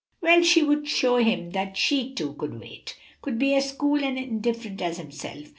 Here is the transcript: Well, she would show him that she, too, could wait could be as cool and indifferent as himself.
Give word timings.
Well, 0.19 0.41
she 0.41 0.63
would 0.63 0.87
show 0.87 1.17
him 1.17 1.51
that 1.51 1.77
she, 1.77 2.11
too, 2.15 2.33
could 2.33 2.59
wait 2.59 2.97
could 3.21 3.37
be 3.37 3.53
as 3.53 3.71
cool 3.71 4.03
and 4.03 4.17
indifferent 4.17 4.81
as 4.81 4.97
himself. 4.97 5.49